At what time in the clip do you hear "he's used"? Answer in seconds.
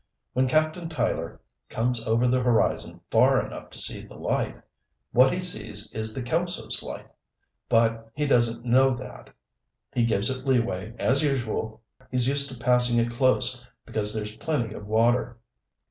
12.09-12.49